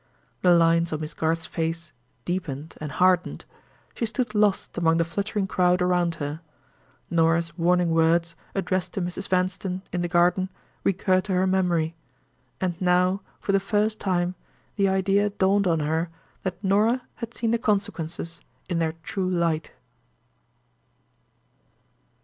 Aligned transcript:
The 0.41 0.55
lines 0.55 0.91
on 0.91 0.99
Miss 0.99 1.13
Garth's 1.13 1.45
face 1.45 1.91
deepened 2.25 2.73
and 2.81 2.93
hardened: 2.93 3.45
she 3.93 4.07
stood 4.07 4.33
lost 4.33 4.75
among 4.75 4.97
the 4.97 5.05
fluttering 5.05 5.45
crowd 5.45 5.79
around 5.79 6.15
her. 6.15 6.41
Norah's 7.11 7.55
warning 7.55 7.91
words, 7.91 8.35
addressed 8.55 8.93
to 8.93 9.01
Mrs. 9.03 9.27
Vanstone 9.29 9.83
in 9.93 10.01
the 10.01 10.07
garden, 10.07 10.49
recurred 10.83 11.25
to 11.25 11.33
her 11.33 11.45
memory—and 11.45 12.81
now, 12.81 13.21
for 13.39 13.51
the 13.51 13.59
first 13.59 13.99
time, 13.99 14.33
the 14.75 14.89
idea 14.89 15.29
dawned 15.29 15.67
on 15.67 15.81
her 15.81 16.09
that 16.41 16.63
Norah 16.63 17.03
had 17.17 17.35
seen 17.35 17.51
the 17.51 17.59
consequences 17.59 18.41
in 18.67 18.79
their 18.79 18.95
true 19.03 19.29
light. 19.29 19.71